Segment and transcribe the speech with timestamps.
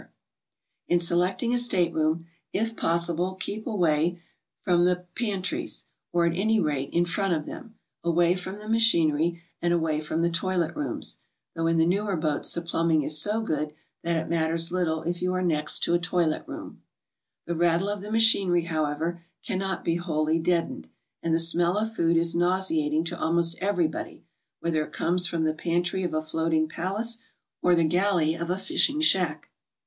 [0.01, 0.11] *r ♦^
[0.87, 4.19] In selecting a stateroom, if possible keep away
[4.63, 5.41] from the 42 GOING x\BROAD?
[5.61, 10.01] pantixcs, or, at any rate, in front of them; away from the machinery, and away
[10.01, 11.19] from the toilet rooms,
[11.55, 15.21] though in the newer boats the plumbing is so good that it matters little if
[15.21, 16.81] you are next a toilet room.
[17.45, 20.87] The rattle of the machinery, however, cannot be wholly deadened,
[21.21, 24.23] and the smell of food is nauseating to almost everybody,
[24.61, 27.19] whether it comes from the pantry of a floating palace
[27.61, 29.51] or the galley of a fishing smack.